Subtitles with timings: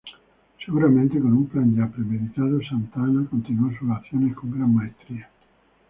[0.65, 5.29] Seguramente con un plan ya premeditado, Santa Anna continuó sus acciones con gran maestría.